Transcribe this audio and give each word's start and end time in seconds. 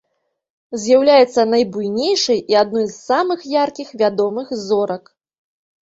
З'яўляецца 0.85 1.41
найбуйнейшай 1.55 2.39
і 2.55 2.59
адной 2.63 2.85
з 2.95 2.97
самых 3.09 3.39
яркіх 3.63 3.87
вядомых 4.03 4.47
зорак. 4.67 5.03